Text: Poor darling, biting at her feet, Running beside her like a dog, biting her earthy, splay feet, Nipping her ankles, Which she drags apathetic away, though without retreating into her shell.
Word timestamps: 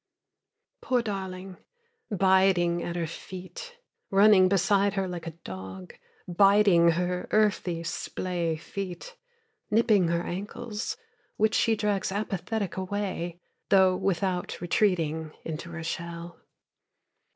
Poor 0.81 1.03
darling, 1.03 1.57
biting 2.09 2.81
at 2.81 2.95
her 2.95 3.05
feet, 3.05 3.77
Running 4.09 4.49
beside 4.49 4.95
her 4.95 5.07
like 5.07 5.27
a 5.27 5.37
dog, 5.45 5.93
biting 6.27 6.89
her 6.93 7.27
earthy, 7.29 7.83
splay 7.83 8.55
feet, 8.55 9.15
Nipping 9.69 10.07
her 10.07 10.23
ankles, 10.23 10.97
Which 11.37 11.53
she 11.53 11.75
drags 11.75 12.11
apathetic 12.11 12.77
away, 12.77 13.41
though 13.69 13.95
without 13.95 14.59
retreating 14.59 15.33
into 15.45 15.69
her 15.69 15.83
shell. 15.83 16.39